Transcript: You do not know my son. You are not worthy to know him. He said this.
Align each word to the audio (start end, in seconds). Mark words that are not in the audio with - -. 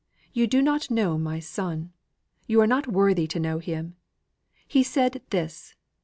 You 0.33 0.47
do 0.47 0.63
not 0.63 0.89
know 0.89 1.15
my 1.19 1.39
son. 1.39 1.93
You 2.47 2.59
are 2.59 2.65
not 2.65 2.87
worthy 2.87 3.27
to 3.27 3.39
know 3.39 3.59
him. 3.59 3.97
He 4.67 4.81
said 4.81 5.21
this. 5.29 5.75